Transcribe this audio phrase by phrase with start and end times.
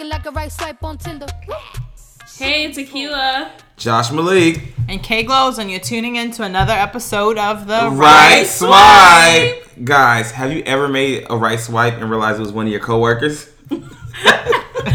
[0.00, 1.26] Looking like a right swipe on Tinder.
[2.38, 3.52] Hey, Tequila.
[3.76, 4.72] Josh Malik.
[4.88, 9.84] And Kglows, and you're tuning in to another episode of the Right swipe.
[9.84, 12.80] Guys, have you ever made a right swipe and realized it was one of your
[12.80, 13.50] coworkers?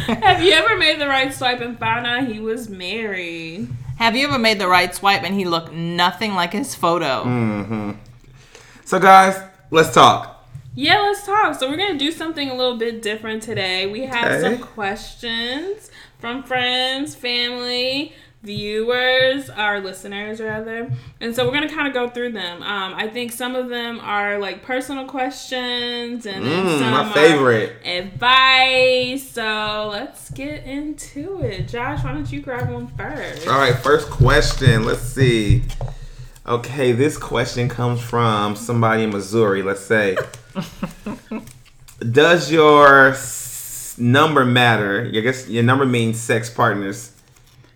[0.07, 3.69] Have you ever made the right swipe and found out he was married?
[3.97, 7.23] Have you ever made the right swipe and he looked nothing like his photo?
[7.25, 7.91] Mm-hmm.
[8.85, 10.34] So, guys, let's talk.
[10.75, 11.57] Yeah, let's talk.
[11.59, 13.87] So we're gonna do something a little bit different today.
[13.87, 14.41] We have Okay.
[14.41, 18.13] some questions from friends, family,
[18.43, 22.61] viewers, our listeners rather, and so we're gonna kind of go through them.
[22.61, 27.11] Um, I think some of them are like personal questions, and then Mm, some my
[27.13, 27.77] favorite.
[27.85, 29.27] advice.
[29.29, 31.67] So let's get into it.
[31.69, 33.47] Josh, why don't you grab one first?
[33.47, 34.83] All right, first question.
[34.83, 35.63] Let's see.
[36.47, 39.63] Okay, this question comes from somebody in Missouri.
[39.63, 40.15] Let's say,
[42.11, 45.09] does your s- number matter?
[45.11, 47.11] I guess your number means sex partners.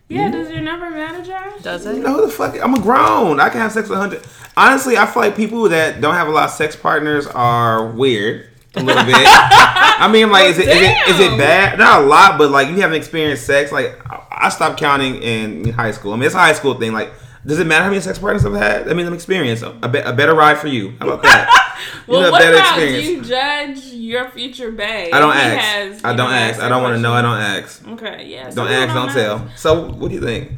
[0.08, 1.62] Yeah, does your number matter, Josh?
[1.62, 1.98] Does it?
[1.98, 2.56] know who the fuck?
[2.62, 3.40] I'm a grown.
[3.40, 4.22] I can have sex with a hundred.
[4.56, 8.46] Honestly, I feel like people that don't have a lot of sex partners are weird.
[8.76, 9.16] A little bit.
[9.16, 11.76] I mean, like, is it, is it is it bad?
[11.78, 13.72] Not a lot, but like, you haven't experienced sex.
[13.72, 16.12] Like, I- I stopped counting in high school.
[16.12, 16.92] I mean, it's a high school thing.
[16.92, 17.12] Like,
[17.46, 18.88] does it matter how many sex partners I've had?
[18.88, 20.94] I mean, an experience, a, be- a better ride for you.
[21.00, 21.56] How about that?
[22.06, 23.06] You Well, know, a what better about experience.
[23.08, 25.14] you judge your future babe?
[25.14, 25.58] I don't ask.
[25.58, 26.60] has, I don't know, ask.
[26.60, 27.14] I don't want to know.
[27.14, 27.88] I don't ask.
[27.88, 28.50] Okay, yeah.
[28.50, 28.92] so Don't ask.
[28.94, 29.12] Don't know.
[29.14, 29.50] tell.
[29.56, 30.52] So, what do you think?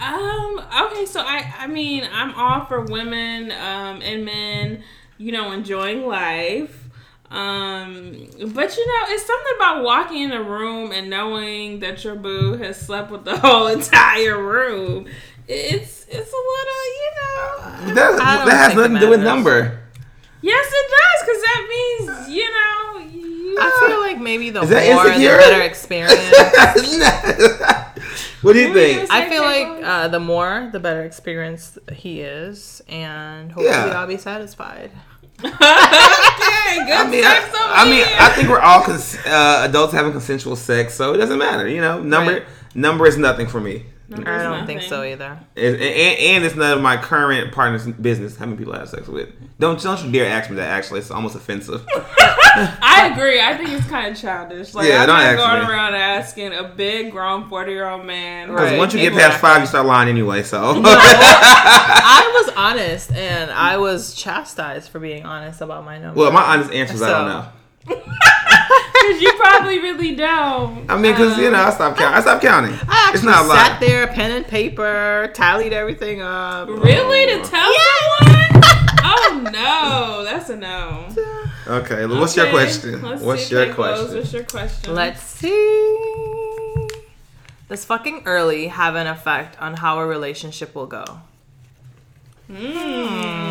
[0.00, 0.60] Um.
[0.86, 1.06] Okay.
[1.06, 1.54] So I.
[1.60, 4.82] I mean, I'm all for women um, and men.
[5.18, 6.88] You know, enjoying life.
[7.30, 8.12] Um,
[8.52, 12.54] but you know, it's something about walking in a room and knowing that your boo
[12.58, 15.06] has slept with the whole entire room.
[15.48, 17.94] It's it's a little, you know.
[17.94, 18.10] That,
[18.46, 19.80] that has nothing to do with number.
[20.40, 23.20] Yes, it does, because that means you know.
[23.20, 26.20] You, I feel like maybe the Is more, that the better experience.
[28.42, 29.10] what do you What think?
[29.10, 33.98] I feel Okay, like uh, the more, the better experience he is, and hopefully Yeah.
[34.00, 34.90] I'll be satisfied.
[35.44, 38.04] okay, good I mean, I, sex over I mean.
[38.18, 41.68] I think we're all cons- uh, adults having consensual sex, so it doesn't matter.
[41.68, 42.44] You know, number Right.
[42.74, 45.38] number is nothing for me, Number's I don't think so either.
[45.56, 48.88] and, and, and it's none of my current partner's business how many people I have
[48.88, 49.28] sex with.
[49.58, 50.68] Don't don't you dare ask me that.
[50.68, 51.84] Actually, it's almost offensive.
[52.54, 53.40] I agree.
[53.40, 54.74] I think it's kind of childish.
[54.74, 55.70] Like, Yeah, I'm don't not ask going me.
[55.72, 58.48] around asking a big, grown, 40 year old man.
[58.48, 58.78] Because Right.
[58.78, 60.42] once you get past five, you start lying anyway.
[60.42, 66.18] So I was honest, and I was chastised for being honest about my number.
[66.20, 67.48] well, my honest answer is I don't know.
[69.02, 70.88] Because you probably really don't.
[70.90, 72.14] I mean, because you know, I stopped counting.
[72.16, 72.72] I stopped counting.
[72.88, 73.80] I actually it's not a sat lot.
[73.80, 76.68] there, pen and paper, tallied everything up.
[76.68, 77.26] Really?
[77.26, 77.72] To tell
[78.20, 78.62] someone?
[79.04, 80.24] Oh, no.
[80.24, 81.06] That's a no.
[81.66, 83.02] Okay, well, what's your Okay, question?
[83.02, 84.16] let's What's see, your Kglows, question?
[84.16, 84.94] What's your question?
[84.94, 86.88] Let's see.
[87.68, 91.04] Does fucking early have an effect on how a relationship will go?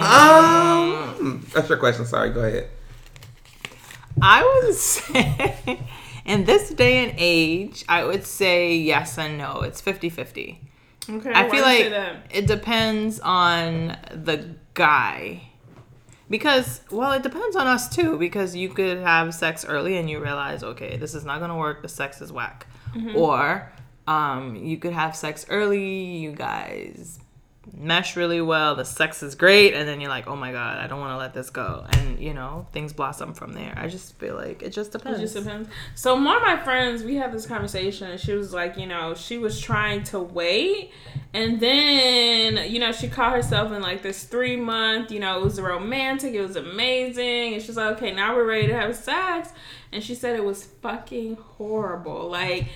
[0.03, 2.05] Um, that's your question.
[2.05, 2.67] Sorry, go ahead.
[4.21, 5.79] I would say,
[6.25, 9.61] in this day and age, I would say yes and no.
[9.61, 10.61] It's 50 50.
[11.09, 11.91] Okay, I feel like
[12.29, 15.43] it depends on the guy.
[16.29, 18.17] Because, well, it depends on us too.
[18.17, 21.57] Because you could have sex early and you realize, okay, this is not going to
[21.57, 21.81] work.
[21.81, 22.67] The sex is whack.
[22.95, 23.17] Mm-hmm.
[23.17, 23.71] Or
[24.07, 26.05] um, you could have sex early.
[26.17, 27.19] You guys
[27.73, 28.75] mesh really well.
[28.75, 29.73] The sex is great.
[29.73, 31.85] And then you're like, oh my God, I don't want to let this go.
[31.93, 33.73] And, you know, things blossom from there.
[33.77, 35.19] I just feel like it just depends.
[35.19, 35.69] It just depends.
[35.95, 39.13] So one of my friends, we had this conversation, and she was like, you know,
[39.13, 40.91] she was trying to wait,
[41.33, 45.43] and then, you know, she caught herself in like this three month, you know, it
[45.43, 49.49] was romantic, it was amazing, and she's like, okay, now we're ready to have sex,
[49.93, 52.29] and she said it was fucking horrible.
[52.29, 52.67] Like,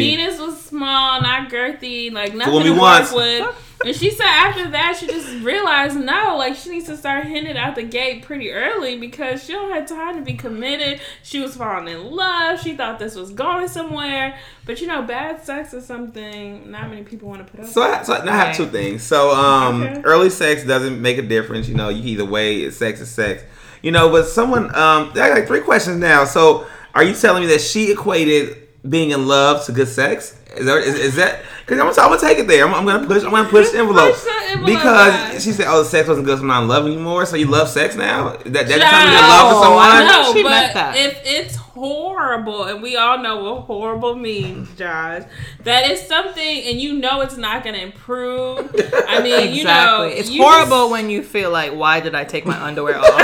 [0.00, 3.66] penis was small, not girthy, like nothing Fool me to work with.
[3.82, 7.56] And she said after that, she just realized no, like she needs to start hitting
[7.56, 11.00] out the gate pretty early because she don't have time to be committed.
[11.22, 12.60] She was falling in love.
[12.60, 17.04] She thought this was going somewhere, but you know, bad sex is something not many
[17.04, 17.66] people want to put up.
[17.66, 19.02] So I, so I have two things.
[19.02, 20.02] So um, Okay.
[20.04, 21.66] early sex doesn't make a difference.
[21.66, 23.42] You know, you either way, sex is sex.
[23.82, 26.24] You know, but someone um, I got like three questions now.
[26.24, 30.36] So are you telling me that she equated being in love to good sex?
[30.56, 31.42] Is that is, is that?
[31.64, 32.66] Because I'm, gonna- I'm gonna take it there.
[32.66, 33.22] I'm, I'm gonna push.
[33.22, 35.44] I'm gonna push the envelope Push the envelope, because guys.
[35.44, 37.46] she said, "Oh, the sex wasn't good, so I'm not in love anymore." So you
[37.46, 38.30] love sex now?
[38.30, 39.88] That that's time you're love with No, someone?
[39.88, 40.96] I no, know she but that.
[40.96, 45.22] if it's horrible, and we all know what horrible means, Josh,
[45.64, 48.70] that is something, and you know it's not going to improve.
[49.08, 52.24] I mean, you know, it's you horrible just- when you feel like, why did I
[52.24, 53.04] take my underwear off?
[53.04, 53.16] okay.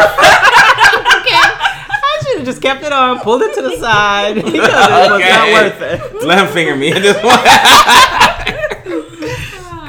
[1.99, 5.21] I should have just kept it on, pulled it to the side because it was
[5.21, 6.25] not worth it.
[6.27, 7.41] Let him finger me at this point.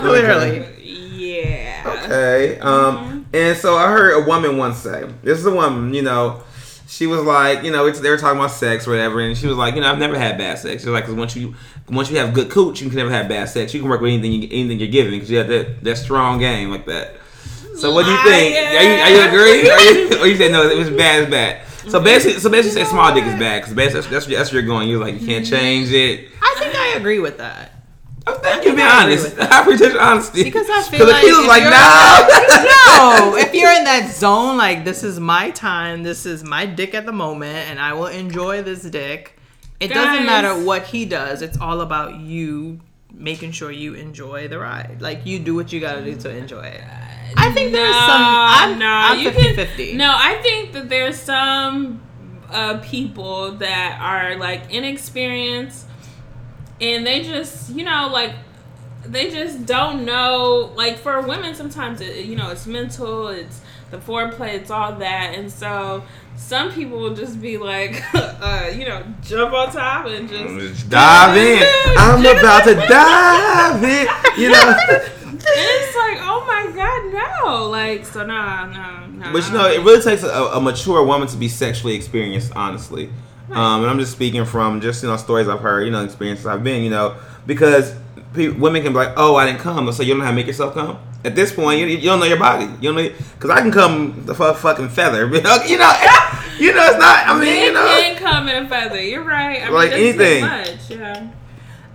[0.01, 0.65] Clearly.
[0.83, 2.03] Yeah.
[2.05, 2.59] Okay.
[2.59, 6.41] Um, and so I heard a woman once say, "This is a woman, you know."
[6.87, 9.45] She was like, you know, it's, they were talking about sex or whatever, and she
[9.45, 10.83] was like, you know, I've never had bad sex.
[10.83, 11.53] She was like, because once you
[11.89, 13.73] once you have good cooch, you can never have bad sex.
[13.73, 16.39] You can work with anything you, anything you're given because you have that that strong
[16.39, 17.15] game like that.
[17.75, 18.55] So what do you think?
[18.55, 19.69] Are you, are you agree?
[19.69, 20.67] Are you, or you say no?
[20.67, 21.23] It was bad.
[21.23, 21.67] It's bad.
[21.91, 24.61] So basically, so basically, say small dick is bad because basically that's, that's, that's where
[24.61, 24.89] you're going.
[24.89, 26.29] You're like, you can't change it.
[26.41, 27.76] I think I agree with that.
[28.29, 29.23] Oh, thank you for being I agree honest.
[29.25, 29.51] with that.
[29.53, 30.43] I appreciate your honesty.
[30.43, 33.31] Because I feel like Akila's if like, you're- no.
[33.31, 36.93] no, if you're in that zone, like this is my time, this is my dick
[36.93, 39.33] at the moment, and I will enjoy this dick.
[39.79, 41.41] It doesn't matter what he does.
[41.41, 42.79] It's all about you
[43.13, 44.97] making sure you enjoy the ride.
[45.01, 46.81] Like you do what you gotta do to enjoy it.
[47.37, 48.21] I think there's some.
[48.21, 49.93] I'm, no, I'm you 50 can, 50.
[49.95, 52.01] No, I think that there's some
[52.49, 55.85] uh, people that are like inexperienced,
[56.79, 58.33] and they just, you know, like
[59.05, 60.71] they just don't know.
[60.75, 65.33] Like for women, sometimes it, you know, it's mental, it's the foreplay, it's all that,
[65.35, 66.03] and so
[66.35, 70.77] some people will just be like, uh, you know, jump on top and just.
[70.77, 71.63] Just dive in.
[71.97, 74.07] I'm about to dive in.
[74.41, 74.77] You know.
[75.49, 77.69] It's like, oh my god, no!
[77.69, 79.31] Like, so no, no, no.
[79.33, 83.09] But you know, it really takes a, a mature woman to be sexually experienced, honestly.
[83.51, 86.45] Um, and I'm just speaking from just you know stories I've heard, you know, experiences
[86.45, 87.15] I've been, you know,
[87.45, 87.95] because
[88.33, 90.35] pe- women can be like, "Oh, I didn't come," so you don't know how to
[90.35, 90.99] make yourself come.
[91.23, 92.65] At this point, you, you don't know your body.
[92.81, 95.25] You don't know because I can come the fu- fucking feather.
[95.33, 97.27] you know, you know, it's not.
[97.27, 99.01] I mean, Men you know, can come in a feather.
[99.01, 99.63] You're right.
[99.63, 100.41] I Like mean, that's anything.
[100.41, 101.31] Much, yeah.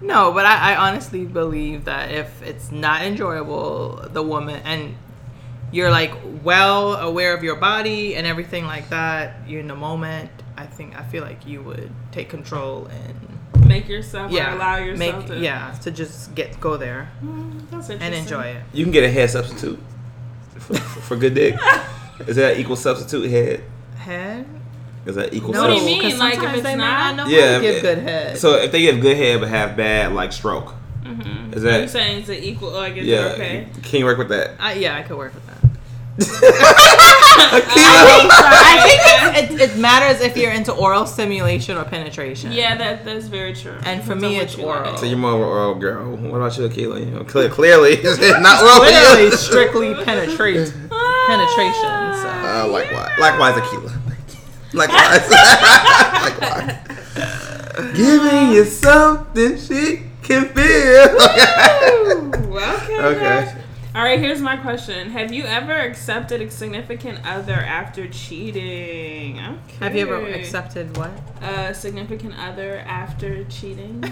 [0.00, 4.96] No, but I, I honestly believe that if it's not enjoyable, the woman and
[5.72, 6.12] you're like
[6.44, 10.30] well aware of your body and everything like that, you're in the moment.
[10.56, 13.28] I think I feel like you would take control and
[13.66, 15.38] Make yourself yeah, or allow yourself make to.
[15.38, 18.62] yeah to just get go there Mm, that's and enjoy it.
[18.74, 19.78] you can get a head substitute
[20.58, 21.54] for, for good dick.
[22.26, 23.64] Is that equal substitute head?
[23.96, 24.46] Head?
[25.06, 25.52] Is that equal?
[25.54, 26.02] What do you substitute?
[26.02, 26.10] mean?
[26.10, 28.36] 'cause Like, if it's they not- know Yeah, give if- good head.
[28.38, 30.74] So if they give good head but have bad like stroke,
[31.04, 31.54] Mhm.
[31.56, 32.70] Is Are that- you saying it's an equal?
[32.72, 33.66] Like, is yeah, it okay?
[33.82, 34.52] can you work with that?
[34.60, 35.51] I, yeah, I could work with that.
[36.18, 37.62] Akila?
[38.30, 42.52] I think it, it matters if you're into oral stimulation or penetration.
[42.52, 43.76] Yeah, that that's very true.
[43.84, 44.80] And for Depends me, it's you like.
[44.86, 44.96] oral.
[44.98, 46.16] So you're more of an oral girl.
[46.16, 47.00] What about you, Akila?
[47.00, 47.96] You know, cle- clearly,
[48.40, 48.80] not oral.
[48.80, 50.72] Literally strictly penetrate
[51.26, 52.12] penetration.
[52.14, 52.28] So.
[52.28, 53.92] Uh, likewise, likewise, Akila.
[54.74, 56.78] Likewise, likewise.
[57.96, 61.08] Giving you something she can feel.
[62.22, 62.98] Ooh, okay.
[63.00, 63.54] Okay.
[63.94, 64.18] All right.
[64.18, 69.38] Here's my question: Have you ever accepted a significant other after cheating?
[69.38, 69.76] Okay.
[69.80, 71.10] Have you ever accepted what?
[71.42, 74.02] a significant other after cheating?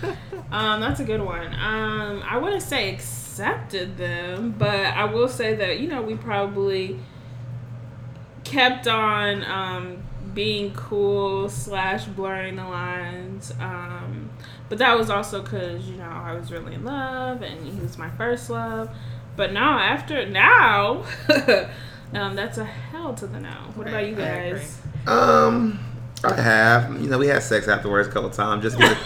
[0.50, 1.54] um, that's a good one.
[1.54, 6.98] Um, I wouldn't say accepted them, but I will say that you know we probably
[8.42, 10.02] kept on um,
[10.34, 13.52] being cool slash blurring the lines.
[13.60, 14.30] Um,
[14.68, 17.98] but that was also because you know I was really in love and he was
[17.98, 18.90] my first love.
[19.38, 21.04] But now after now,
[22.12, 23.70] um, that's a hell to the now.
[23.76, 24.58] What about you Right, I agree.
[24.58, 24.80] guys?
[25.06, 25.78] Um,
[26.24, 27.00] I have.
[27.00, 28.64] You know, we had sex afterwards a couple times.
[28.64, 28.98] Just get,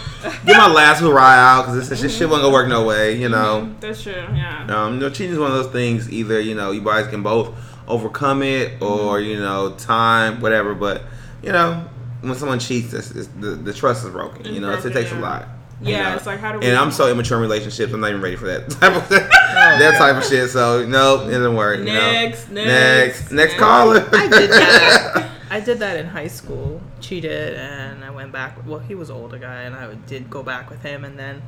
[0.43, 3.15] get my last hurrah out because this, this shit wasn't gonna work no way.
[3.15, 3.61] You know.
[3.67, 4.13] Mhm, that's true.
[4.13, 4.65] Yeah.
[4.69, 6.11] Um, you know, cheating is one of those things.
[6.11, 7.53] Either you know, you guys can both
[7.87, 10.73] overcome it, or you know, time, whatever.
[10.73, 11.03] But
[11.43, 11.85] you know,
[12.21, 14.45] when someone cheats, it's, it's, the the trust is broken.
[14.45, 15.47] You It's know, it broken, takes a lot.
[15.83, 16.15] You Yeah, know.
[16.15, 16.65] it's like how do we?
[16.65, 17.91] And I'm so immature in relationships.
[17.93, 20.49] I'm not even ready for that type of oh, that type of shit.
[20.49, 21.79] So no, it doesn't work.
[21.79, 21.93] you know.
[21.93, 23.57] Next, next, next, next, next.
[23.57, 24.07] caller.
[24.13, 25.29] I did that.
[25.49, 26.81] I did that in high school.
[26.99, 28.65] Cheated, and I went back.
[28.65, 31.05] Well, he was older guy, and I did go back with him.
[31.05, 31.43] And then,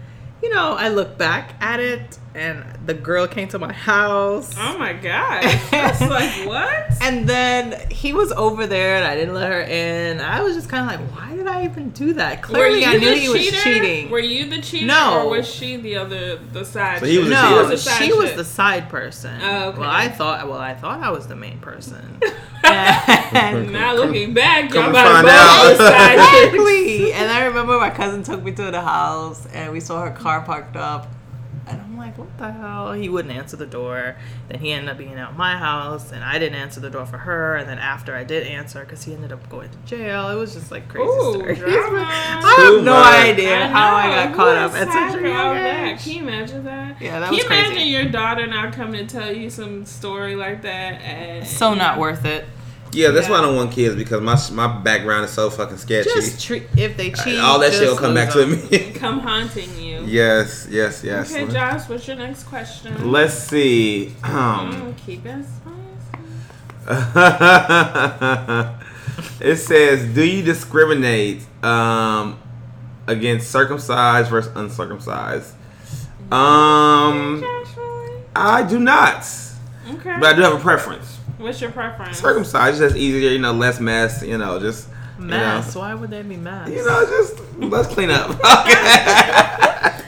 [0.45, 4.53] you know, I look back at it, and the girl came to my house.
[4.59, 5.41] Oh my god!
[5.71, 7.01] That's like what?
[7.01, 10.21] And then he was over there, and I didn't let her in.
[10.21, 12.43] I was just kind of like, why did I even do that?
[12.43, 14.11] Clearly, I knew the he was cheating.
[14.11, 15.23] Were you the cheater, No.
[15.25, 16.99] or was she the other, the side?
[16.99, 19.39] So he was no, the side she was the side person.
[19.41, 19.79] Oh, okay.
[19.79, 20.47] Well, I thought.
[20.47, 22.19] Well, I thought I was the main person.
[22.69, 25.77] And- Now looking back, Come y'all about find both out.
[25.77, 26.53] the side chicks.
[26.53, 27.13] exactly.
[27.13, 30.41] And I remember my cousin took me to the house, and we saw her car
[30.41, 31.07] parked up.
[31.67, 32.93] And I'm like, what the hell?
[32.93, 34.17] He wouldn't answer the door.
[34.49, 37.17] Then he ended up being at my house, and I didn't answer the door for
[37.17, 37.55] her.
[37.55, 40.53] And then after I did answer, because he ended up going to jail, it was
[40.53, 41.57] just like crazy Ooh, stories.
[41.57, 42.05] drama.
[42.07, 43.15] I Too have no much.
[43.15, 44.13] idea how I know.
[44.27, 45.87] got caught Who up is at such a happy young of that?
[45.93, 46.03] age.
[46.03, 47.01] Can you imagine that?
[47.01, 50.35] Yeah, that Can was you imagine your daughter now coming to tell you some story
[50.35, 51.01] like that?
[51.01, 52.45] And, So not worth it.
[52.95, 54.37] Yeah, that's why I don't want kids because my
[54.67, 56.09] my background is so fucking sketchy.
[56.13, 57.39] Just treat if they cheat.
[57.39, 58.91] All that shit will come back lose to me.
[59.05, 60.05] Come haunting you.
[60.05, 61.29] yes, yes, yes.
[61.33, 63.11] Okay, Josh, what's your next question?
[63.11, 64.13] Let's see.
[64.23, 66.85] Um, Mm, keep it spicy.
[69.41, 72.39] it says, "Do you discriminate um,
[73.07, 75.53] against circumcised versus uncircumcised?"
[76.31, 78.21] Um, Joshua.
[78.35, 79.25] I do not,
[79.89, 80.17] Okay.
[80.19, 81.14] but I do have a preference.
[81.45, 82.17] What's your preference?
[82.17, 84.87] Circumcised is just easier, you know, less mess, you know, just
[85.19, 85.75] Mess.
[85.75, 86.67] Why would they be mess?
[86.69, 88.31] You know, just let's clean up.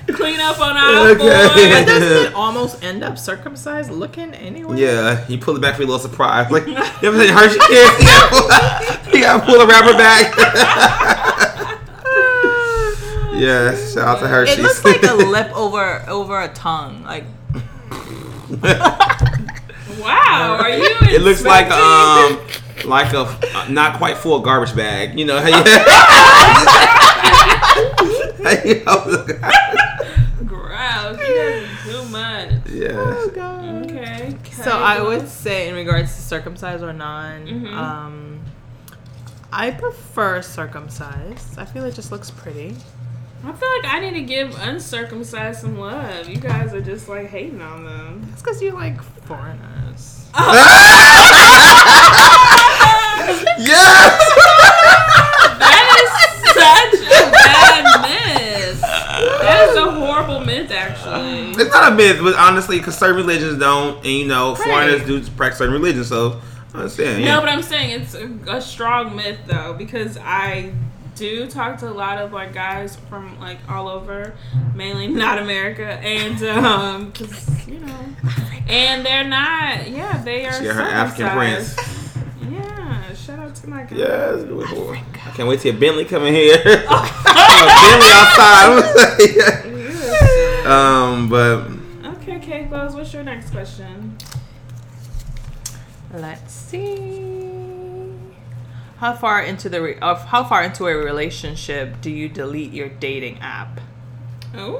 [0.08, 0.13] Okay.
[0.15, 1.20] Clean up on our Okay.
[1.20, 1.27] boy.
[1.70, 4.79] But doesn't it almost end up circumcised looking anyway?
[4.82, 6.50] yeah, you pull it back for your little surprise.
[6.50, 8.00] Like, you ever seen Hershey Kisses?
[8.00, 10.34] You gotta pull, you gotta pull the wrapper back.
[13.38, 14.58] yes, shout out to Hershey's.
[14.58, 17.03] It looks like a lip over over a tongue.
[17.03, 17.25] Like
[20.08, 20.84] Wow, are you?
[21.16, 22.40] it looks like um
[22.86, 25.18] like a uh, not quite full garbage bag.
[25.20, 25.64] You know how you.
[28.44, 29.28] how you hold-
[30.48, 31.20] Gross.
[31.20, 32.52] You guys are too much.
[32.70, 33.28] yes.
[33.38, 34.36] Okay.
[34.64, 37.74] So I would say, in regards to circumcised or non, Mhm.
[37.74, 38.40] um,
[39.52, 41.58] I prefer circumcised.
[41.58, 42.76] I feel it just looks pretty.
[43.44, 46.27] I feel like I need to give uncircumcised some love.
[46.27, 48.25] You guys are just like hating on them.
[48.29, 50.25] That's because you like foreigners.
[53.60, 54.20] Yes.
[55.60, 56.12] That is
[56.53, 58.82] such a bad myth.
[58.82, 61.51] That is a horrible myth, actually.
[61.62, 64.63] It's not a myth, but honestly, because certain religions don't, and you know, Right.
[64.63, 66.39] foreigners do practice certain religions, so
[66.74, 67.24] I understand.
[67.24, 67.36] Yeah.
[67.36, 70.72] No, but I'm saying it's a, a strong myth though because I
[71.18, 74.34] do talk to a lot of like guys from like all over,
[74.76, 78.00] mainly not America, and um, 'cause, you know,
[78.68, 79.90] and they're not.
[79.90, 80.54] Yeah, they are.
[80.54, 81.68] she got her African prince.
[81.74, 82.18] circumcised.
[82.52, 83.96] Yeah, shout out to my guy.
[83.98, 84.94] Yes, good boy.
[85.26, 86.58] I can't wait till Bentley come in here.
[86.64, 88.86] Bentley outside.
[90.66, 91.68] um, but
[92.22, 94.18] Okay, Kate Buzz, what's your next question?
[96.14, 97.47] Let's see.
[99.00, 102.89] How far into the re- of how far into a relationship do you delete your
[102.89, 103.80] dating app?
[104.56, 104.80] Ooh.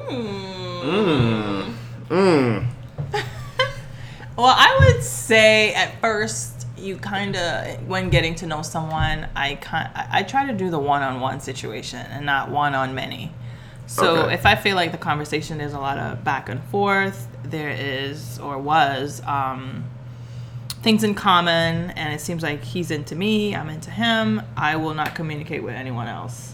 [0.84, 1.74] mm,
[2.10, 2.68] mm.
[4.36, 9.56] Well, I would say at first you kind of when getting to know someone, I
[9.56, 13.32] kind I I try to do the one-on-one situation and not one on many.
[13.88, 14.34] So Okay.
[14.36, 18.38] if I feel like the conversation is a lot of back and forth, there is
[18.38, 19.86] or was um,
[20.88, 24.42] things in common, and it seems like he's into me, I'm into him.
[24.56, 26.54] I will not communicate with anyone else.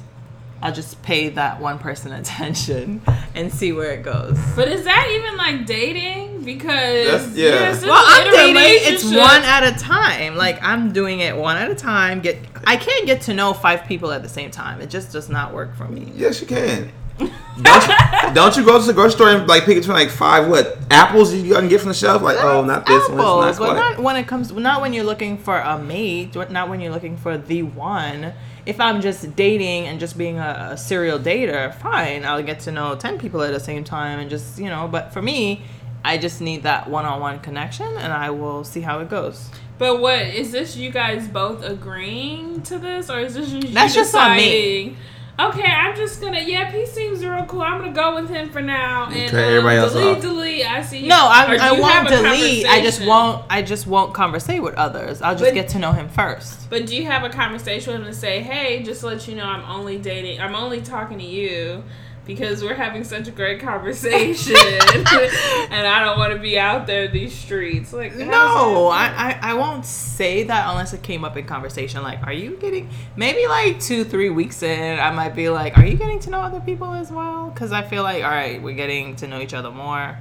[0.59, 3.03] I'll just pay that one person attention
[3.35, 4.35] and see where it goes.
[4.55, 6.43] But is that even like dating?
[6.45, 7.49] Because That's- yeah.
[7.49, 8.93] yes, Well, I'm dating.
[8.95, 10.35] It's one at a time.
[10.35, 12.21] Like I'm doing it one at a time.
[12.21, 14.81] Get I can't get to know five people at the same time.
[14.81, 16.11] It just does not work for me.
[16.15, 16.91] Yes, you can.
[17.19, 20.49] Don't, you, don't you go to the grocery store and like pick between like five
[20.49, 22.21] what apples you can get from the shelf?
[22.21, 23.19] Like, oh, not this one.
[23.19, 24.51] Apples, It's not but not when it comes.
[24.51, 26.35] Not when you're looking for a mate.
[26.49, 28.33] Not when you're looking for the one.
[28.65, 32.25] If I'm just dating and just being a, a serial dater, fine.
[32.25, 34.87] I'll get to know ten people at the same time and just you know.
[34.87, 35.61] But for me,
[36.03, 39.49] I just need that one-on-one connection, and I will see how it goes.
[39.77, 40.75] But what is this?
[40.75, 44.95] You guys both agreeing to this, or is this just you That's just on me.
[45.37, 45.51] Deciding?
[45.59, 46.39] Okay, I'm just gonna.
[46.39, 47.61] Yep, he seems real cool.
[47.61, 49.05] I'm gonna go with him for now.
[49.05, 50.21] And Okay, everybody um, else delete, off.
[50.21, 50.65] delete.
[50.71, 50.99] I see.
[50.99, 51.07] you.
[51.09, 52.65] No, I, I you won't delete.
[52.67, 53.43] I just won't.
[53.49, 55.21] I just won't conversate with others.
[55.21, 56.69] I'll just But- get to know him first.
[56.69, 59.35] But do you have a conversation with him to say, "Hey, just to let you
[59.35, 60.39] know, I'm only dating.
[60.39, 61.83] I'm only talking to you."
[62.25, 67.03] Because we're having such a great conversation, and I don't want to be out there
[67.05, 67.91] in these streets.
[67.91, 68.87] Like, No.
[68.87, 69.07] I,
[69.41, 72.01] I I won't say that unless it came up in conversation.
[72.01, 74.99] Like, are you getting maybe like two three weeks in?
[74.99, 77.49] I might be like, are you getting to know other people as well?
[77.49, 80.17] Because I feel like, all right, we're getting to know each other more.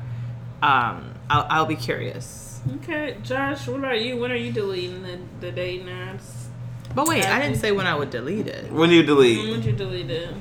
[0.61, 2.61] Um, I'll I'll be curious.
[2.77, 4.17] Okay, Josh, what about you?
[4.17, 6.47] When are you deleting the, the dating apps?
[6.95, 8.71] But wait, I didn't say when I would delete it.
[8.71, 10.35] When do you When would you delete it?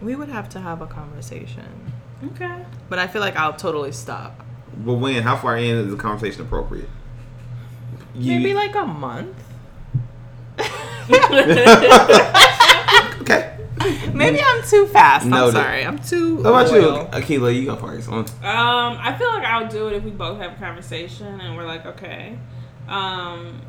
[0.00, 1.92] We would have to have a conversation.
[2.24, 2.64] Okay.
[2.88, 4.44] But I feel like I'll totally stop.
[4.76, 5.22] But when?
[5.22, 6.88] How far in is the conversation appropriate?
[8.14, 9.36] You, Maybe like a month.
[13.20, 13.58] okay.
[14.12, 15.26] Maybe I'm too fast.
[15.26, 15.84] I'm sorry.
[15.84, 16.42] I'm too.
[16.42, 17.06] How about you, loyal.
[17.06, 17.54] Akila?
[17.54, 18.08] You go first.
[18.08, 21.66] Um, I feel like I'll do it if we both have a conversation and we're
[21.66, 22.38] like, okay.
[22.88, 23.60] Um,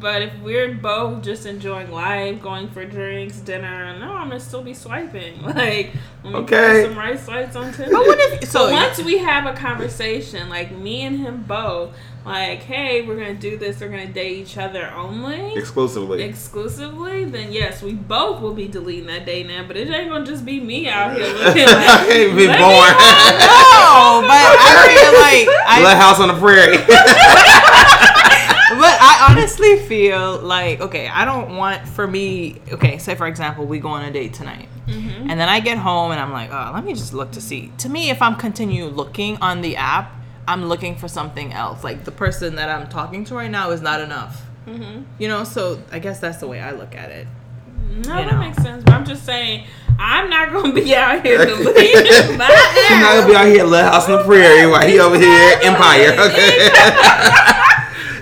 [0.00, 4.62] But if we're both just enjoying life, going for drinks, dinner, no, I'm gonna still
[4.62, 5.42] be swiping.
[5.42, 5.92] Like,
[6.24, 6.82] let me Okay.
[6.82, 7.92] put some right swipes on Tinder.
[7.92, 8.72] But what if So so?
[8.72, 13.56] once we have a conversation, like me and him both, like, hey, we're gonna do
[13.58, 15.54] this, we're gonna date each other only.
[15.54, 16.22] Exclusively.
[16.22, 20.24] Exclusively, then yes, we both will be deleting that date now, but it ain't gonna
[20.26, 22.56] just be me out here looking like I can't be born.
[22.56, 26.78] no, but I feel like I Little house on the prairie.
[28.70, 32.60] But I honestly feel like okay, I don't want for me.
[32.72, 35.30] Okay, say for example, we go on a date tonight, Mm-hmm.
[35.30, 37.72] and then I get home and I'm like, oh, let me just look to see.
[37.78, 40.12] To me, if I'm continue looking on the app,
[40.48, 41.84] I'm looking for something else.
[41.84, 44.42] Like the person that I'm talking to right now is not enough.
[44.66, 45.02] Mm-hmm.
[45.18, 47.26] You know, so I guess that's the way I look at it.
[47.88, 48.38] No, You that know.
[48.38, 48.82] makes sense.
[48.84, 49.64] But I'm just saying,
[49.98, 53.90] I'm not gonna be out here deleting my She's not gonna be out here, little
[53.90, 56.12] house on the prairie, while he over here, empire.
[56.18, 56.68] Okay.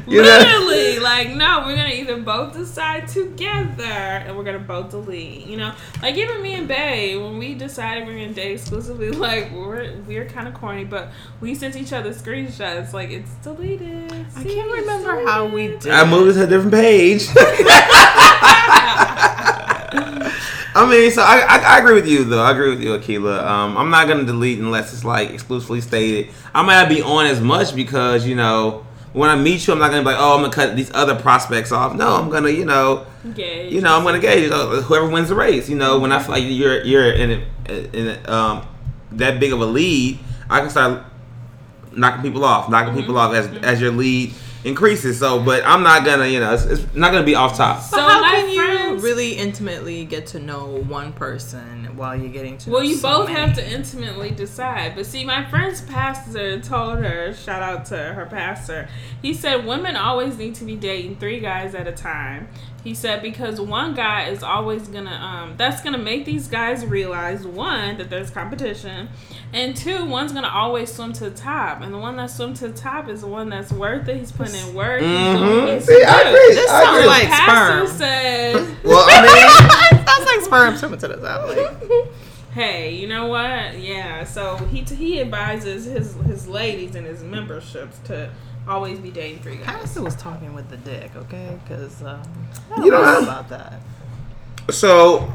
[0.12, 0.38] you know.
[0.38, 5.46] Literally, like, no, we're gonna either both decide together and we're gonna both delete.
[5.46, 9.52] You know, like even me and Bay, when we decided we're gonna date exclusively, like
[9.52, 11.10] we're we're kind of corny, but
[11.40, 12.92] we sent each other screenshots.
[12.94, 14.10] Like it's deleted.
[14.12, 15.88] I can't it's remember how we did.
[15.88, 17.28] I moved to a different page.
[20.74, 22.42] I mean, so I, I I agree with you though.
[22.42, 23.44] I agree with you, Akila.
[23.44, 26.32] Um, I'm not gonna delete unless it's like exclusively stated.
[26.54, 28.86] I might not be on as much because you know
[29.18, 31.14] when I meet you, I'm not gonna be like, oh, I'm gonna cut these other
[31.14, 31.94] prospects off.
[31.94, 33.72] No, I'm gonna, you know, Gauge.
[33.72, 35.68] you know, I'm gonna gauge uh, whoever wins the race.
[35.68, 37.30] You know, when I feel like you're you're in
[37.68, 38.66] a, in a, um
[39.12, 41.02] that big of a lead, I can start
[41.92, 44.32] knocking people off, knocking people off as as your lead
[44.64, 45.18] increases.
[45.18, 47.80] So, but I'm not gonna, you know, it's, it's not gonna be off top.
[47.82, 52.14] So But how my can you friends- really intimately get to know one person while
[52.16, 53.40] you're getting to Well, you so both many?
[53.40, 54.94] have to intimately decide.
[54.94, 58.88] But see, my friend's pastor told her, shout out to her pastor,
[59.22, 62.48] he said women always need to be dating three guys at a time.
[62.84, 67.44] He said because one guy is always gonna, um, that's gonna make these guys realize
[67.46, 69.08] one, that there's competition,
[69.52, 71.80] and two, one's gonna always swim to the top.
[71.82, 74.16] And the one that swims to the top is the one that's worth it.
[74.18, 75.00] He's putting in work.
[75.00, 75.72] He's doing what he Mhm.
[75.74, 76.54] needs See, to I agree.
[76.54, 77.08] This I sounds agree.
[77.08, 77.98] like Pastor sperm.
[77.98, 78.76] said.
[78.84, 81.48] well, I mean, Sounds like sperm swimming to the top.
[81.48, 82.08] Like,
[82.54, 83.78] Hey, you know what?
[83.78, 88.30] Yeah, so he he advises his his ladies and his memberships to
[88.68, 89.66] always be dating three guys.
[89.66, 91.58] Pastor was talking with the dick, okay?
[91.64, 92.20] Because um,
[92.72, 93.22] I don't You know know.
[93.22, 93.80] about that.
[94.70, 95.32] so,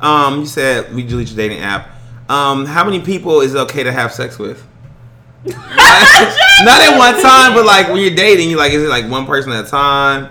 [0.00, 1.88] um, you said we delete your dating app.
[2.28, 4.64] Um, how many people is it okay to have sex with?
[5.44, 9.26] not at one time, but like when you're dating, you like is it like one
[9.26, 10.30] person at a time?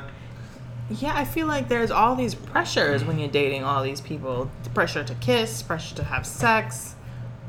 [0.91, 4.49] Yeah, I feel like there's all these pressures when you're dating all these people.
[4.63, 6.95] The pressure to kiss, pressure to have sex,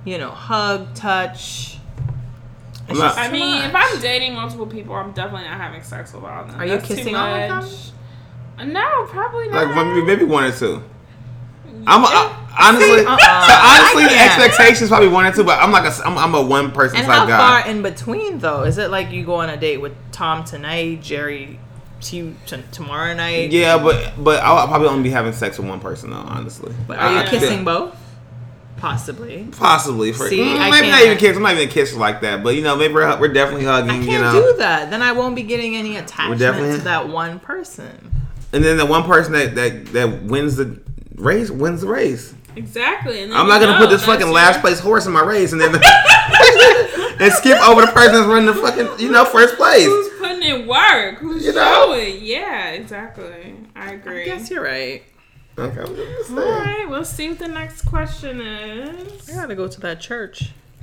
[0.04, 1.78] you know, hug, touch.
[2.90, 3.08] It's Look.
[3.08, 3.68] just I mean, much.
[3.68, 6.60] if I'm dating multiple people, I'm definitely not having sex with all of them.
[6.60, 7.48] Are you That's too kissing all of
[8.58, 8.72] them?
[8.72, 9.68] No, probably not.
[9.74, 10.82] Like maybe, maybe one or two.
[11.86, 13.16] I'm uh, honestly, uh-uh.
[13.16, 14.40] so honestly, I the can't.
[14.42, 16.98] expectation is probably one or two, but I'm like a, I'm, I'm a one person
[16.98, 17.62] And type how guy.
[17.62, 18.64] far in between though?
[18.64, 21.58] Is it like you go on a date with Tom tonight, Jerry
[22.02, 23.50] t- t- tomorrow night?
[23.50, 26.16] Yeah, but but I'll probably only be having sex with one person though.
[26.16, 27.96] Honestly, But are you I- I- kissing both?
[28.80, 29.46] Possibly.
[29.52, 31.06] Possibly for See, mm, I maybe not can't.
[31.06, 31.36] even kiss.
[31.36, 33.90] I'm not even kiss like that, but you know, maybe we're, we're definitely hugging.
[33.90, 34.90] I can't you know, do that.
[34.90, 38.10] Then I won't be getting any attachment definitely- to that one person.
[38.52, 40.80] and then the one person that that that wins the
[41.16, 42.34] race wins the race.
[42.56, 43.22] exactly.
[43.22, 45.22] And then I'm not gonna know put this fucking your- last place horse in my
[45.22, 45.74] race and then
[47.20, 49.84] and skip over the person that's running the fucking you know first place.
[49.84, 51.18] Who's putting in work?
[51.18, 51.86] Who's You know?
[51.92, 52.18] showing?
[52.22, 53.54] Yeah, exactly.
[53.76, 54.22] I agree.
[54.22, 55.02] I guess you're right.
[55.58, 56.48] Okay, I'm just All saying.
[56.48, 59.28] right, we'll see what the next question is.
[59.28, 60.52] I gotta go to that church.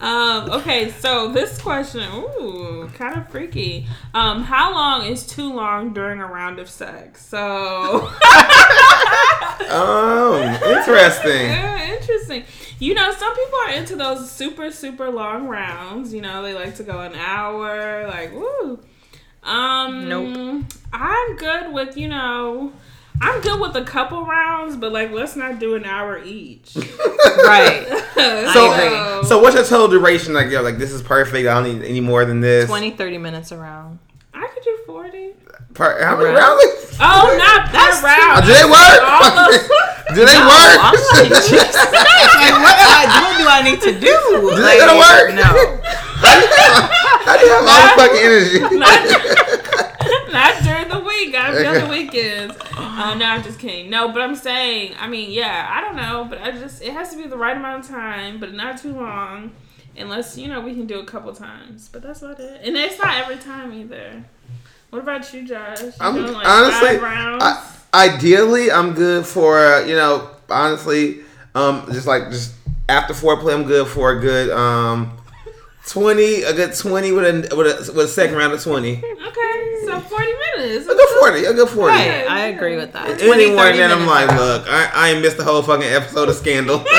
[0.00, 3.86] um, okay, so this question, ooh, kind of freaky.
[4.14, 7.24] Um, how long is too long during a round of sex?
[7.26, 8.12] So,
[9.70, 11.46] Oh, interesting.
[11.50, 12.44] yeah, interesting.
[12.78, 16.14] You know, some people are into those super, super long rounds.
[16.14, 18.78] You know, they like to go an hour, like, woo.
[19.48, 20.64] Um, Nope.
[20.92, 22.72] I'm good with, you know,
[23.20, 26.76] I'm good with a couple rounds, but like, let's not do an hour each.
[27.44, 27.86] Right.
[28.52, 29.28] So, agree.
[29.28, 30.32] so what's your total duration?
[30.34, 31.46] Like, yo, like this is perfect.
[31.48, 32.66] I don't need any more than this.
[32.68, 33.98] 20, 30 minutes around.
[34.34, 35.34] I could do 40.
[35.74, 36.38] Per, how many Round.
[36.38, 36.96] rounds?
[37.00, 38.44] Oh, not That's per round.
[38.44, 39.00] Do they work?
[39.06, 39.70] Almost.
[40.14, 40.98] Do they I'm work?
[41.12, 41.76] like, Jesus.
[41.76, 44.16] like, what, am I, what do I need to do?
[44.40, 45.34] Do they Like, gonna work?
[45.36, 45.78] No.
[47.56, 48.58] How do you have all the fucking energy?
[48.78, 51.34] not, not during the week.
[51.34, 52.56] I've done the weekends.
[52.76, 53.90] Uh, no, I'm just kidding.
[53.90, 57.10] No, but I'm saying, I mean, yeah, I don't know, but I just, it has
[57.10, 59.52] to be the right amount of time, but not too long.
[59.96, 61.88] unless you know we can do a couple times.
[61.88, 64.24] But that's about it, and it's not every time either.
[64.90, 65.82] What about you, Josh?
[65.82, 67.44] You I'm doing, like, honestly, five rounds?
[67.44, 71.20] I, ideally, I'm good for uh, you know, honestly,
[71.54, 72.54] um, just like just
[72.88, 75.17] after foreplay, I'm good for a good um,
[75.88, 78.96] twenty, a good twenty with a with a, with a second round of twenty.
[78.98, 80.86] okay, so forty minutes.
[80.86, 81.92] A good forty, a good forty.
[81.94, 83.08] Right, I agree with that.
[83.08, 86.28] Any 20, more than I'm like, look, I, I ain't missed the whole fucking episode
[86.28, 86.84] of Scandal.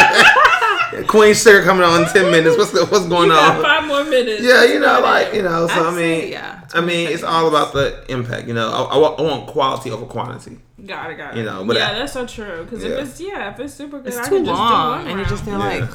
[1.08, 2.58] Queen Sugar coming on in ten minutes.
[2.58, 3.62] What's the, what's going You got on?
[3.64, 4.42] five more minutes.
[4.42, 5.68] Yeah, you know, like you know.
[5.68, 8.48] So I I'd say, mean, yeah, I mean, it's all about the impact.
[8.48, 10.58] You know, I, I, want, I want quality over quantity.
[10.86, 11.38] Got it, got it.
[11.38, 12.64] You know, but yeah, I- that's so true.
[12.64, 12.90] Because Yeah.
[12.92, 15.00] if it's yeah, if it's super good, It's I too can just do long, one
[15.02, 15.28] and you round.
[15.30, 15.80] just feel Yeah.
[15.86, 15.90] like,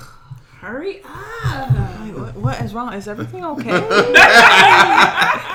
[0.65, 1.71] hurry up.
[2.17, 2.95] what, what is wrong?
[2.95, 3.81] Is everything okay?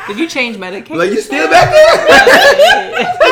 [0.08, 0.98] Did you change medication?
[0.98, 3.16] Like you still back there?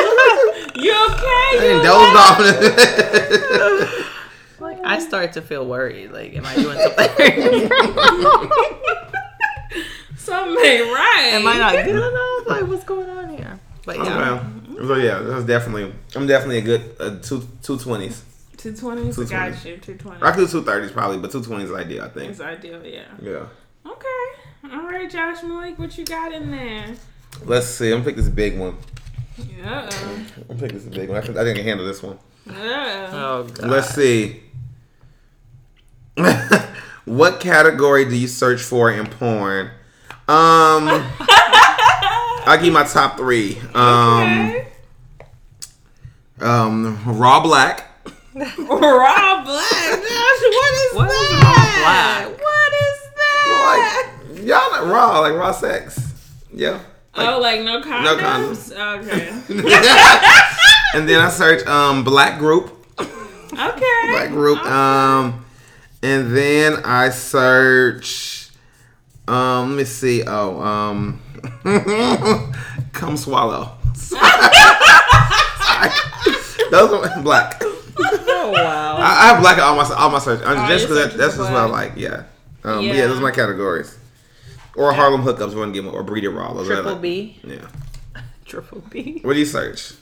[0.78, 1.58] You okay?
[1.58, 3.58] and You dozed okay?
[3.58, 4.04] off.
[4.60, 6.12] Like, I start to feel worried.
[6.12, 7.08] Like, am I doing something?
[10.18, 11.30] Something ain't right.
[11.34, 12.48] am I not good enough?
[12.48, 13.60] Like, what's going on here?
[13.86, 14.88] But yeah, Okay.
[14.88, 15.94] So yeah, that's definitely.
[16.16, 18.24] I'm definitely a good uh, two two twenties.
[18.58, 19.16] Two twenties.
[19.16, 19.30] 220s.
[19.30, 19.78] Got you.
[19.78, 20.22] Two I twenties.
[20.24, 22.04] could do two thirties probably, but two twenties is ideal.
[22.04, 22.32] I think.
[22.32, 22.84] It's ideal.
[22.86, 23.06] Yeah.
[23.22, 23.46] Yeah.
[23.86, 24.74] Okay.
[24.74, 26.96] All right, Josh Malik, what you got in there?
[27.46, 27.88] Let's see.
[27.88, 28.76] I'm gonna pick this big one.
[29.38, 29.90] Yeah.
[29.92, 31.18] I'm gonna pick this big one.
[31.18, 32.18] I think I think I can handle this one.
[32.48, 33.10] Yeah.
[33.14, 33.70] Oh god.
[33.70, 34.42] Let's see.
[37.06, 39.68] what category do you search for in porn?
[40.28, 40.90] Um,
[42.46, 43.58] I'll give my top three.
[43.76, 44.68] Um, okay.
[46.42, 47.87] um, raw black.
[48.58, 50.04] Raw black.
[50.04, 51.74] Josh, what is What is that?
[51.84, 52.40] raw black?
[52.40, 54.12] What is that?
[54.30, 56.00] Like y'all not raw, like raw sex.
[56.54, 56.80] Yeah.
[57.16, 58.04] oh, like no condoms.
[58.04, 58.72] No condoms.
[59.00, 60.44] Okay.
[60.94, 62.72] And then I search um black group.
[63.00, 64.12] Okay.
[64.12, 64.60] Black group.
[64.66, 65.46] Um,
[66.02, 68.50] and then I search.
[69.28, 70.24] Um, let me see.
[70.26, 71.22] Oh, um,
[72.94, 73.74] come swallow.
[73.96, 74.32] Sorry.
[76.72, 77.62] Those are black.
[78.48, 78.98] Oh wow.
[78.98, 80.42] I, I have black on my all my search.
[80.46, 81.94] I'm Oh, just because that, that's for just what I like.
[81.96, 82.24] Yeah.
[82.64, 82.94] Um, yeah.
[82.94, 83.08] Yeah.
[83.08, 83.98] those are my categories.
[84.76, 85.56] Or Harlem hookups.
[85.58, 86.54] One give or breeder raw.
[86.54, 87.40] Those Triple like- B.
[87.44, 87.68] Yeah.
[88.46, 89.20] Triple B.
[89.24, 89.94] What do you search?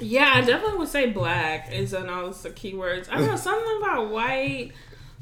[0.00, 3.08] Yeah, I definitely would say black is on all the keywords.
[3.10, 4.70] I know something about white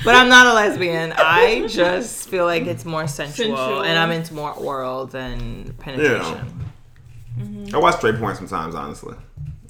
[0.04, 1.14] But I'm not a lesbian.
[1.16, 3.84] I just feel like it's more sensual, Sensual.
[3.84, 6.60] and I'm into more oral than penetration.
[7.74, 9.16] I watch straight porn sometimes, honestly,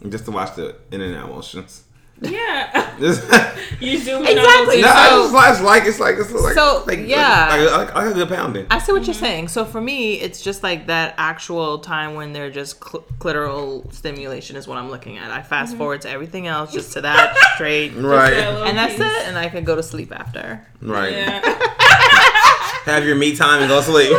[0.10, 1.84] just to watch the internet emotions.
[2.22, 2.88] Yeah.
[3.82, 4.80] You zoom Exactly.
[4.82, 7.48] no, I So- just like, it's like it's like it's like So, like, yeah.
[7.50, 8.68] like, like, like, like a good pounding.
[8.70, 9.48] I see what you're saying.
[9.48, 14.56] So for me, it's just like that actual time when they're just cl- clitoral stimulation
[14.56, 15.32] is what I'm looking at.
[15.32, 19.28] I fast forward to everything else, just to that straight, Right, and that's it.
[19.28, 20.64] And I can go to sleep after.
[20.80, 21.12] right.
[21.14, 21.42] Yeah.
[22.86, 24.12] Have your me time and go to sleep.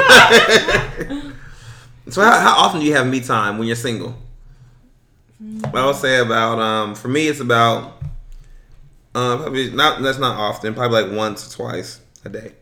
[2.08, 4.16] so how, how often do you have me time when you're single?
[5.74, 8.00] I would say about um for me it's about
[9.14, 12.52] um probably not that's not often probably like once or twice a day.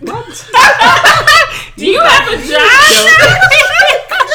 [0.00, 0.26] What?
[1.76, 2.70] Do you have a job?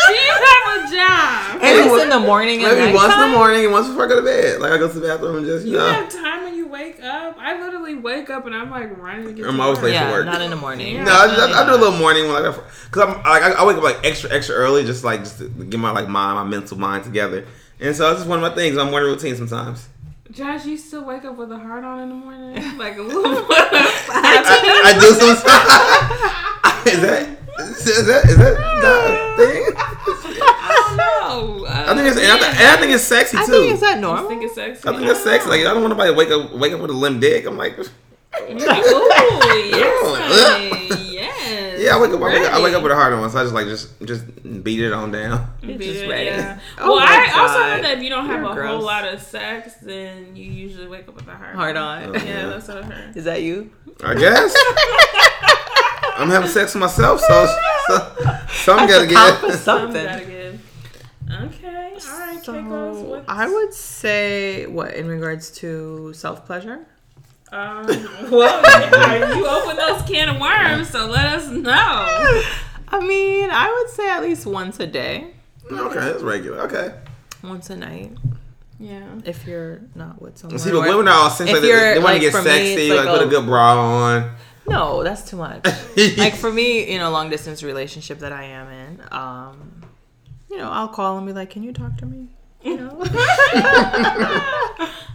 [0.08, 1.64] Do you have a job?
[1.64, 4.08] At least in the morning and Maybe once in the morning and once before I
[4.10, 4.60] go to bed.
[4.62, 5.92] Like I go to the bathroom and just you You know.
[5.92, 6.45] have time when you
[6.86, 7.38] wake up.
[7.40, 9.86] I literally wake up and I'm like running to get I'm to always work.
[9.86, 10.26] late Yeah, for work.
[10.26, 10.96] not in the morning.
[10.96, 11.04] Yeah.
[11.04, 13.66] No, I, I, I do a little morning when like because I'm like I, I
[13.66, 16.44] wake up like extra extra early just like just to get my like mind my
[16.44, 17.46] mental mind together.
[17.80, 18.76] And so it's just one of my things.
[18.78, 19.88] My morning routine sometimes.
[20.32, 22.78] Josh, you still wake up with a heart on in the morning?
[22.78, 25.42] Like a little I, I do sometimes.
[26.94, 27.38] is that
[27.98, 29.15] is that is that the thing?
[32.26, 33.44] And I, th- and I think it's sexy too.
[33.44, 34.88] I think is that I think it's sexy.
[34.90, 35.50] I think it's sexy.
[35.50, 37.46] Like I don't want nobody to wake up wake up with a limp dick.
[37.46, 39.10] I'm like, You're like, ooh,
[39.72, 41.14] yes, honey.
[41.14, 41.80] yes.
[41.82, 42.20] yeah, I wake up.
[42.22, 44.00] I wake up, I wake up with a hard on, so I just like just
[44.04, 45.48] just beat it on down.
[45.62, 46.26] You're Beat just it, ready.
[46.26, 46.60] yeah.
[46.80, 47.76] Oh well, my I also God.
[47.78, 48.70] know that if you don't have You're a gross.
[48.72, 51.56] whole lot of sex, then you usually wake up with a heart.
[51.56, 52.04] Hard on.
[52.16, 53.16] Oh, yeah, that's what I heard.
[53.16, 53.72] Is that you?
[54.04, 54.54] I guess
[56.18, 57.46] I'm having sex with myself, so,
[57.88, 57.98] so
[58.50, 59.56] some gotta Count for get.
[59.60, 60.04] Some something.
[60.06, 60.62] gotta give.
[61.32, 61.98] Okay.
[62.10, 63.02] All right, So, Keikos.
[63.04, 66.86] What's, I would say what in regards to self pleasure.
[67.52, 67.86] Um,
[68.32, 71.72] well, you open those can of worms, so let us know.
[72.90, 75.28] I mean, I would say at least once a day,
[75.72, 76.60] Okay, that's regular.
[76.62, 76.94] Okay.
[77.44, 78.12] once a night.
[78.78, 79.06] Yeah.
[79.24, 80.60] if you're not with someone.
[80.60, 81.58] See, but women are all sensitive.
[81.58, 83.24] if They, you're, they want like, to get for me, sexy, it's like, like put
[83.24, 84.36] a a- good bra on.
[84.68, 85.66] No, that's too much.
[86.18, 89.72] like for me, you know, long distance relationship that I am in, um,
[90.56, 92.28] you know, I'll call and be like, "Can you talk to me?"
[92.64, 92.98] You know,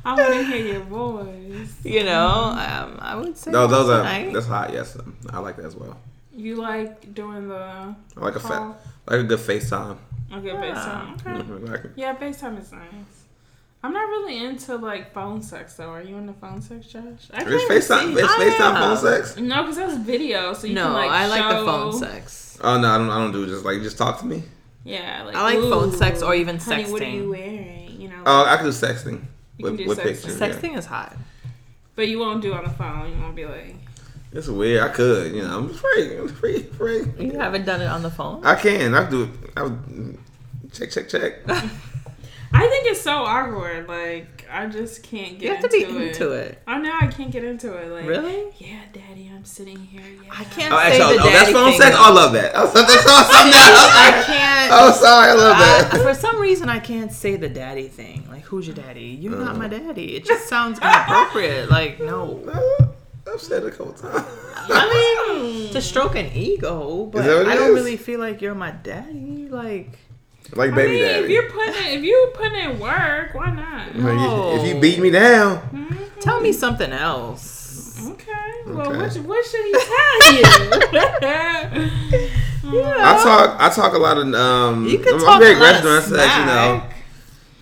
[0.05, 1.75] I want to hear your voice.
[1.85, 4.33] you know, um, I would say No, those are night.
[4.33, 4.73] that's hot.
[4.73, 4.97] Yes,
[5.31, 5.97] I like that as well.
[6.35, 8.51] You like doing the I like a call?
[8.75, 8.77] fa-
[9.07, 9.97] like a good FaceTime.
[10.33, 10.63] Okay, Yeah.
[10.63, 11.15] FaceTime.
[11.15, 11.43] Okay.
[11.43, 12.83] Mhm, like- Yeah, FaceTime is nice.
[13.83, 15.89] I'm not really into like phone sex though.
[15.91, 17.03] Are you into phone sex, Josh?
[17.33, 18.21] I Is can't FaceTime, see.
[18.21, 19.37] is FaceTime phone sex?
[19.39, 22.59] No, because that's video, so you no, can like I like the phone sex.
[22.63, 23.09] Oh no, I don't.
[23.11, 24.43] I don't do just like just talk to me.
[24.85, 28.01] Yeah, like I like phone sex or even honey, What are you wearing?
[28.01, 28.23] You know.
[28.25, 29.23] Oh, I can do sexting
[29.59, 30.03] You with, can do with sexting.
[30.05, 30.41] pictures.
[30.41, 30.49] Yeah.
[30.49, 31.17] Sexting is hot.
[31.97, 33.13] but you won't do on the phone.
[33.15, 33.77] You won't be like.
[34.33, 34.83] It's weird.
[34.83, 35.59] I could, you know.
[35.59, 36.17] I'm free.
[36.17, 36.63] I'm free.
[36.63, 37.05] Free.
[37.19, 38.45] You haven't done it on the phone.
[38.45, 38.95] I can.
[38.95, 39.31] I do it.
[39.57, 40.19] I would
[40.73, 41.41] check, check, check.
[41.49, 43.87] I think it's so awkward.
[43.89, 46.59] Like I just can't get You have to be into, into it.
[46.67, 47.91] I know I can't get into it.
[47.91, 48.47] Like Really?
[48.59, 50.03] Yeah, Daddy, I'm sitting here.
[50.03, 50.31] Yeah.
[50.33, 51.97] I can't Oh, say actually, the oh, oh that's daddy phone thing, sex.
[51.97, 52.03] though.
[52.03, 52.53] Oh, I love that.
[52.55, 53.51] Oh, so- that's awesome.
[53.53, 54.73] I can't.
[54.73, 55.31] Oh, sorry.
[55.31, 55.59] I love I,
[55.97, 56.03] that.
[56.03, 58.27] for some reason, I can't say the daddy thing.
[58.31, 59.03] Like, who's your daddy?
[59.21, 59.69] You're not my uh.
[59.69, 60.17] daddy.
[60.17, 61.71] It just sounds inappropriate.
[61.71, 62.41] Like, no.
[63.33, 64.27] I've said it a couple times.
[64.57, 67.75] I mean, to stroke an ego, but that what it I don't is?
[67.75, 69.47] really feel like you're my daddy.
[69.49, 69.99] Like,
[70.55, 71.25] like I baby mean, daddy.
[71.25, 73.95] if you're putting if you putting in work, why not?
[73.97, 74.57] Like, No.
[74.57, 75.97] if you beat me down, Mhm.
[76.21, 77.99] tell me something else.
[78.07, 78.27] Okay.
[78.67, 78.99] Well, Okay.
[78.99, 80.43] what, what should he tell you?
[83.03, 83.57] I talk.
[83.61, 84.33] I talk a lot of.
[84.35, 86.79] Um, You can I'm, talk very a lot aggressive of when I sex, you know.
[86.79, 86.97] smack.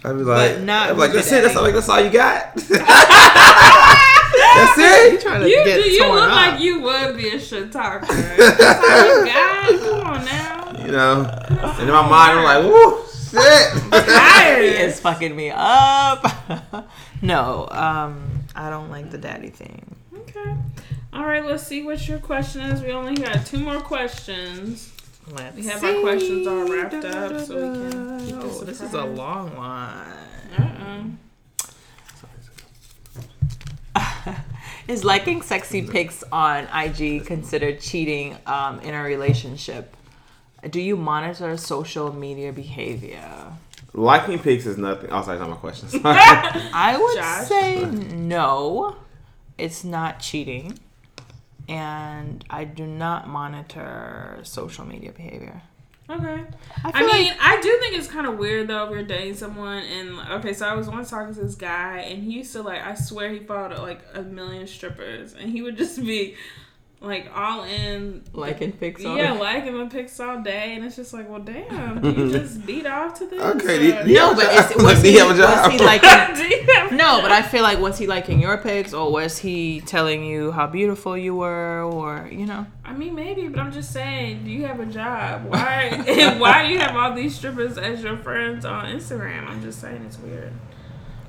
[0.05, 1.42] I'd be like, But not I'd be like, that's it.
[1.42, 1.72] That's all, daddy.
[1.74, 2.55] that's all you got.
[2.55, 2.68] that's
[4.79, 5.12] it.
[5.12, 5.22] You it.
[5.22, 6.31] trying to You, get do- you look up.
[6.31, 8.07] like you would be a shit talker.
[8.07, 9.68] That's all you got.
[9.81, 10.57] Come on now.
[10.88, 11.44] You know.
[11.51, 13.72] And in my mind, I'm like, woo, shit.
[13.74, 14.62] He Tired.
[14.62, 16.24] is fucking me up.
[17.22, 19.94] no, um, I don't like the daddy thing.
[20.16, 20.55] Okay.
[21.12, 21.44] All right.
[21.44, 22.81] Let's see what your question is.
[22.81, 24.94] We only got two more questions.
[25.31, 28.81] Let's We have our questions all wrapped up, so we can keep Oh, this this
[28.81, 31.12] is a long one.
[33.94, 34.35] Uh-uh.
[34.88, 39.94] Is liking sexy pics on IG considered cheating um, in a relationship?
[40.70, 43.52] Do you monitor social media behavior?
[43.94, 45.10] Liking pics is nothing.
[45.10, 45.88] Oh, sorry, not my question.
[46.04, 47.46] I would Josh?
[47.48, 48.96] say no.
[49.56, 50.78] It's not cheating.
[51.68, 55.62] And I do not monitor social media behavior.
[56.10, 56.42] Okay.
[56.84, 59.34] I I mean, like I do think it's kind of weird though if you're dating
[59.34, 62.62] someone and okay, so I was once talking to this guy and he used to
[62.62, 66.34] like I swear he followed like a million strippers and he would just be
[67.00, 71.12] like all in liking pics on yeah, liking the pics all day and it's just
[71.12, 73.40] like, well damn, do you just beat off to this?
[73.40, 75.70] Okay, or- do you- No, but is, was, Do he, you have a was job?
[75.70, 76.34] he liking
[76.90, 80.24] Do No, but I feel like was he liking your pics or was he telling
[80.24, 82.66] you how beautiful you were or you know?
[82.84, 85.44] I mean maybe, but I'm just saying, do you have a job?
[85.44, 89.46] Why why do you have all these strippers as your friends on Instagram?
[89.46, 90.52] I'm just saying it's weird.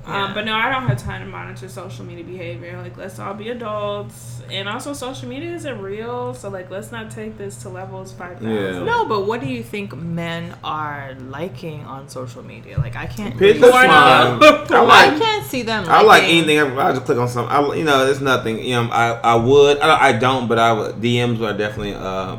[0.06, 0.24] Yeah.
[0.24, 2.80] Um, but no, I don't have time to monitor social media behavior.
[2.82, 6.32] Like, let's all be adults, and also social media isn't real.
[6.34, 8.50] So, like, let's not take this to levels five thousand.
[8.54, 8.82] Yeah.
[8.84, 12.78] No, but what do you think men are liking on social media?
[12.78, 13.86] Like I can't Pictures really- fine.
[13.90, 15.84] I I can't see them.
[15.88, 16.58] I like anything.
[16.58, 17.54] I just click on something.
[17.54, 18.58] I, you know, it's nothing.
[18.58, 19.78] You know, I, I would.
[19.80, 20.94] I, I don't, but I would.
[20.96, 21.94] DMs are definitely.
[21.94, 22.38] Uh,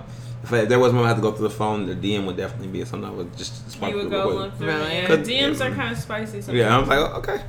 [0.54, 2.68] if there was one I had to go through the phone, the DM would definitely
[2.68, 4.68] be something I would just swipe You would go look through.
[4.68, 4.94] Really?
[4.94, 6.42] Yeah, Could- DMs are kind of spicy.
[6.42, 6.58] Sometimes.
[6.58, 7.42] Yeah, I was like, oh, okay.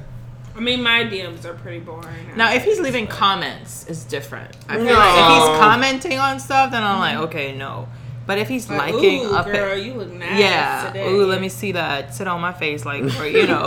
[0.55, 2.07] I mean, my DMs are pretty boring.
[2.37, 4.55] Now, if he's leaving but- comments, it's different.
[4.69, 4.93] I feel No.
[4.93, 7.89] like if he's commenting on stuff, then I'm like, okay, no.
[8.33, 11.07] But if he's like, liking Ooh, a girl, pic, you look nice yeah, today.
[11.07, 12.15] ooh, let me see that.
[12.15, 13.67] Sit on my face, like, or you know.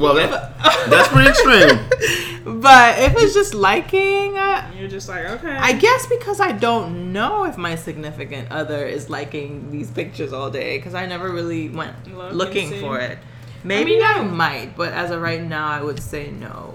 [0.00, 0.58] Well, that,
[0.90, 2.60] that's pretty extreme.
[2.60, 5.56] but if it's just liking, I, you're just like, okay.
[5.56, 10.50] I guess because I don't know if my significant other is liking these pictures all
[10.50, 13.16] day because I never really went Look and looking for it.
[13.62, 14.34] Maybe I, mean, no.
[14.34, 16.74] might, but as of right now, I would say no.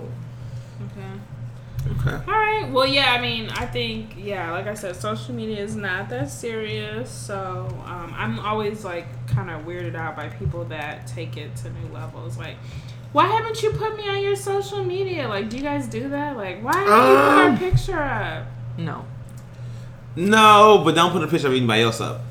[1.99, 2.09] Okay.
[2.11, 2.31] Okay.
[2.31, 2.69] All right.
[2.71, 3.11] Well, yeah.
[3.13, 4.51] I mean, I think yeah.
[4.51, 7.09] Like I said, social media is not that serious.
[7.09, 11.69] So um, I'm always like kind of weirded out by people that take it to
[11.69, 12.37] new levels.
[12.37, 12.57] Like,
[13.13, 15.27] why haven't you put me on your social media?
[15.27, 16.37] Like, do you guys do that?
[16.37, 18.45] Like, why haven't you put Um, our picture up?
[18.77, 19.05] No.
[20.15, 22.21] No, but don't put a picture of anybody else up.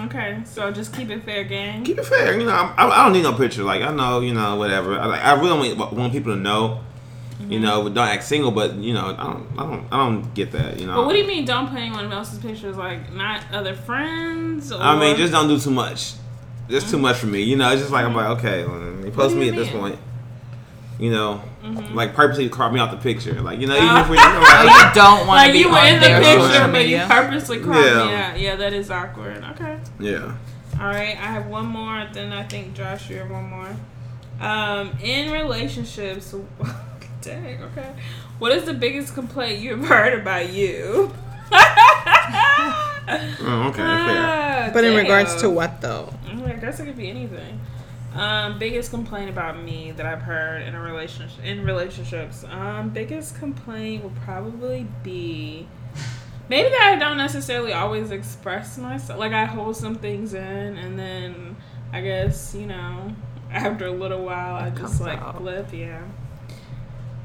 [0.00, 1.82] Okay, so just keep it fair gang.
[1.82, 2.38] Keep it fair.
[2.38, 3.62] You know, I, I don't need no picture.
[3.64, 4.98] Like I know, you know, whatever.
[4.98, 6.80] I, like, I really want, want people to know.
[7.40, 7.52] Mm-hmm.
[7.52, 10.50] You know, don't act single, but you know, I don't, I don't, I don't get
[10.52, 10.78] that.
[10.80, 10.96] You know.
[10.96, 11.44] But what do you mean?
[11.44, 12.76] Don't put anyone else's pictures?
[12.76, 14.72] Like, not other friends?
[14.72, 14.80] Or...
[14.82, 16.14] I mean, just don't do too much.
[16.68, 17.42] Just too much for me.
[17.42, 19.56] You know, it's just like I'm like, okay, well, you post do me you at
[19.58, 19.98] this point.
[20.98, 21.94] you know, Mm-hmm.
[21.96, 23.40] like purposely crop me off the picture.
[23.42, 24.00] Like, you know, even Oh.
[24.00, 25.94] if we, you know, Oh, like, you don't want to Like be you were in
[26.00, 27.06] the picture, social but you media.
[27.08, 28.06] purposely cropped Yeah.
[28.06, 28.38] me out.
[28.40, 29.44] Yeah, that is awkward.
[29.52, 29.78] Okay.
[30.00, 30.34] yeah.
[30.80, 32.06] All right, I have one more.
[32.12, 33.76] Then I think Josh, you have one more.
[34.40, 36.32] Um, in relationships,
[37.22, 37.62] dang.
[37.62, 37.92] Okay,
[38.38, 41.12] what is the biggest complaint you've heard about you?
[43.10, 43.86] Oh, okay, fair.
[43.86, 46.12] Ah, But in regards to what though?
[46.26, 47.58] Mm, I guess it could be anything.
[48.14, 52.44] Um, biggest complaint about me that I've heard in a relationship in relationships.
[52.50, 55.66] Um, biggest complaint would probably be
[56.50, 59.18] maybe that I don't necessarily always express myself.
[59.18, 61.56] Like I hold some things in, and then
[61.92, 63.14] I guess you know
[63.50, 65.38] after a little while I just like out.
[65.38, 65.68] flip.
[65.72, 66.02] Yeah.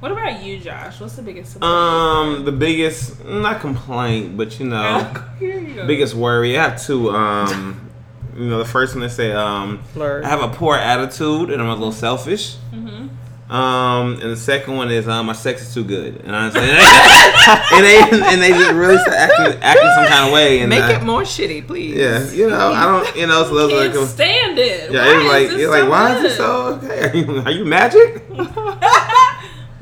[0.04, 1.00] What about you, Josh?
[1.00, 1.54] What's the biggest?
[1.54, 6.60] complaint Um, the biggest, not complaint, but you know, you biggest worry.
[6.60, 7.10] I have two.
[7.12, 7.90] Um,
[8.36, 10.26] you know, the first one they say, um, Flirt.
[10.26, 12.58] I have a poor attitude and I'm a little selfish.
[12.74, 13.12] Mhm.
[13.50, 16.48] Um, and the second one is um, my sex is too good, and I
[17.74, 20.82] and they and they just really start acting acting some kind of way, and Make
[20.82, 21.96] I- it more shitty, please.
[21.96, 24.92] yeah, you know, I don't, you know, so those Can't like, stand it.
[24.92, 27.10] yeah, Why it's like, is this you're like, so why is it so okay?
[27.12, 28.24] Are you, are you magic?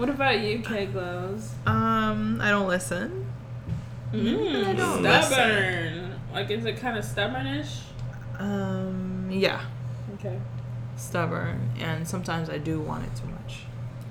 [0.01, 1.49] What about you, Kglows?
[1.67, 3.31] Um, I don't listen.
[4.11, 6.15] Mm, I don't stubborn.
[6.33, 7.81] Like, is it kind of stubbornish?
[8.39, 9.61] Um, yeah,
[10.15, 10.39] Okay.
[10.95, 13.59] stubborn, and sometimes I do want it too much.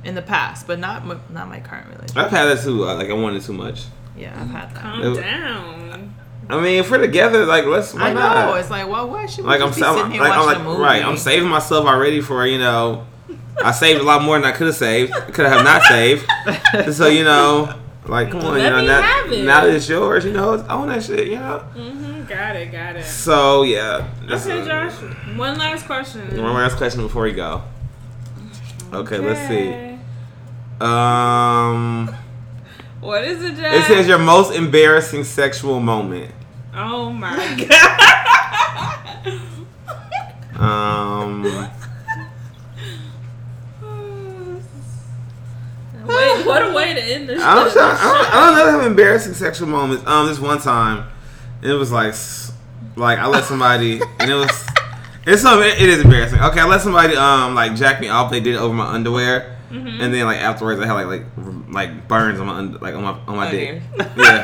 [0.04, 2.16] In the past, but not m- not my current relationship.
[2.18, 2.88] I've had that too.
[2.88, 3.86] uh, Like I wanted too much.
[4.16, 4.80] Yeah, I've had that.
[4.82, 6.14] Calm It- down.
[6.48, 7.94] I mean, if we're together, like let's.
[7.94, 8.20] Why I know.
[8.20, 8.60] not?
[8.60, 10.52] It's like, well, why should we like I'm, be sa- sitting here like, I'm watching
[10.60, 10.82] like a movie?
[10.82, 11.04] right.
[11.04, 13.06] I'm saving myself already for you know.
[13.62, 15.12] I saved a lot more than I could have saved.
[15.32, 16.26] Could have not saved.
[16.94, 17.74] so you know,
[18.06, 21.02] like come on, Let you know, now, now that it's yours, you know, own that
[21.02, 21.64] shit, you know.
[21.74, 22.24] Mm-hmm.
[22.26, 22.70] Got it.
[22.72, 23.04] Got it.
[23.04, 24.08] So yeah.
[24.22, 24.92] that's- Okay, Josh.
[25.36, 26.20] One last question.
[26.42, 27.62] One last question before we go.
[28.92, 29.98] Okay, let's see.
[30.84, 32.14] Um,
[33.00, 33.74] What is it, Josh?
[33.74, 36.32] it says your most embarrassing sexual moment.
[36.74, 39.40] Oh my god.
[40.58, 41.42] Um,
[46.36, 47.42] Wait, what a way to end this.
[47.42, 50.06] I don't, I don't, I don't know have embarrassing sexual moments.
[50.06, 51.08] Um, this one time,
[51.62, 52.52] it was like, s-
[52.96, 54.66] like I let somebody, and it was,
[55.26, 56.40] it's so it is embarrassing.
[56.40, 58.30] Okay, I let somebody um like jack me off.
[58.30, 60.00] They did it over my underwear, Mm-hmm.
[60.00, 61.24] and then like afterwards, I had like like
[61.70, 63.80] like burns on my under, like on my on my Okay.
[63.96, 64.08] dick.
[64.16, 64.42] Yeah,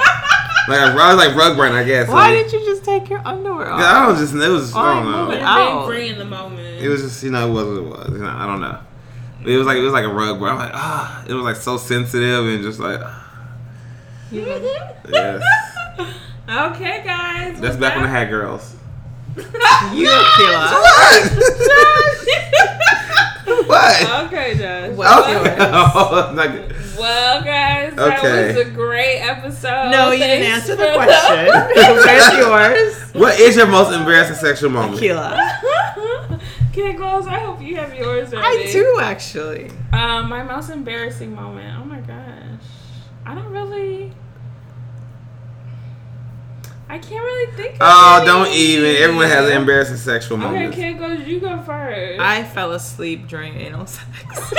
[0.69, 2.09] like I was like rug burn, I guess.
[2.09, 3.81] Why Like, did you just take your underwear off?
[3.81, 4.35] I don't just.
[4.35, 4.73] It was.
[4.75, 5.31] I don't know.
[5.33, 5.57] it out?
[5.75, 6.81] being free in the moment.
[6.81, 8.11] It was just you know it was what it was.
[8.13, 8.79] You know, I don't know.
[9.47, 10.51] It was like it was like a rug burn.
[10.51, 13.01] I'm like ah, it was like so sensitive and just like
[14.33, 15.43] yes.
[16.49, 17.61] Okay, guys.
[17.61, 18.75] That's with back when I had girls.
[19.37, 20.73] You Akila.
[20.73, 21.33] what?
[23.67, 24.25] what?
[24.27, 24.91] Okay, Josh.
[24.97, 25.49] What's Oh, yours?
[25.61, 26.73] oh, not good.
[26.99, 28.47] Well, guys, that Okay.
[28.57, 29.91] was a great episode.
[29.91, 31.47] No, you didn't answer the question.
[31.77, 32.97] Where's yours?
[33.15, 34.99] What is your most embarrassing sexual moment?
[35.01, 35.37] Akila.
[36.79, 38.45] Okay, Glows, I hope you have yours ready.
[38.69, 39.71] I do actually.
[39.95, 41.75] Um, my most embarrassing moment.
[41.81, 42.61] Oh my gosh.
[43.25, 44.13] I don't really.
[46.87, 48.27] I can't really think of Oh, any.
[48.27, 48.95] don't even.
[48.97, 50.75] Everyone has an embarrassing sexual Okay, moment.
[50.75, 52.21] Kid Glows, you go first.
[52.21, 54.07] I fell asleep during anal sex.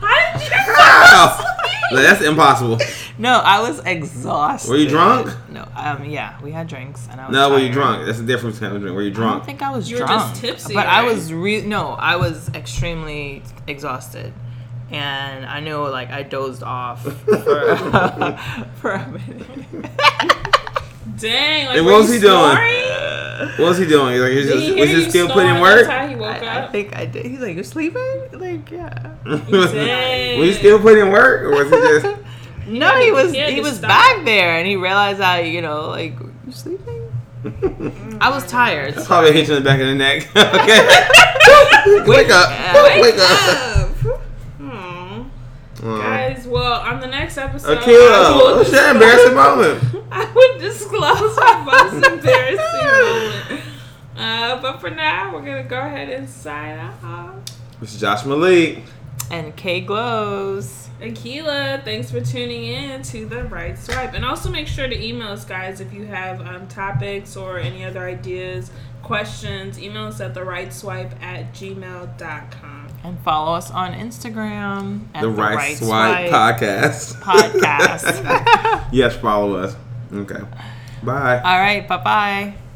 [0.00, 1.46] How did you How?
[1.92, 2.78] Like, that's impossible.
[3.18, 4.70] no, I was exhausted.
[4.70, 5.34] Were you drunk?
[5.48, 7.32] No, um, yeah, we had drinks and I was.
[7.34, 8.06] No, were you drunk?
[8.06, 8.94] That's the difference between drink.
[8.94, 9.30] Were you drunk?
[9.32, 12.14] I don't think I was You were just tipsy, but I was re- no, I
[12.14, 14.32] was extremely exhausted,
[14.92, 17.34] and I know like I dozed off for,
[18.76, 19.90] for a minute.
[21.18, 22.50] Dang, like And were what was you he doing?
[22.52, 23.48] snoring?
[23.58, 24.20] What was he doing?
[24.20, 25.86] Like, he was he just, hear was he still putting work?
[25.88, 27.26] How he woke I, I think I did.
[27.26, 28.88] He's like, "You sleeping?" Like, yeah.
[29.24, 30.38] Dang.
[30.40, 32.06] was he still putting work, or was he just?
[32.68, 33.88] no, had he was he he was stop.
[33.88, 36.96] back there, and he realized I, you know, like, you sleeping?
[38.20, 38.94] I was tired.
[38.96, 40.28] so- Probably hit you in the back of the neck.
[40.36, 42.06] okay.
[42.06, 42.50] wake up.
[42.50, 43.00] Yeah.
[43.00, 43.90] Wake up.
[44.62, 45.24] Aw.
[45.82, 50.04] Uh, Guys, well, on the next episode, I Akila, what's your disclose- embarrassing moment?
[50.12, 53.62] I would disclose my most embarrassing moment.
[54.20, 57.34] Uh, but for now, we're gonna go ahead and sign off.
[57.80, 58.82] This is Josh Malik.
[59.30, 60.88] And Kglows.
[61.00, 65.28] Akila, thanks for tuning in to the Right Swipe, and also make sure to email
[65.28, 68.70] us, guys, if you have um, topics or any other ideas,
[69.02, 69.78] questions.
[69.80, 72.88] Email us at the Right Swipe at gmail.com.
[73.02, 77.14] And follow us on Instagram at The, right, Swipe, podcast.
[77.22, 78.88] podcast.
[78.92, 79.74] yes, follow us.
[80.12, 80.40] Okay.
[81.02, 81.38] Bye.
[81.38, 82.69] All right, bye bye.